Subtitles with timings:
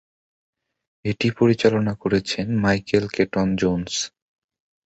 [1.05, 3.91] এটি পরিচালনা করেছেন মাইকেল কেটন-জোন্স।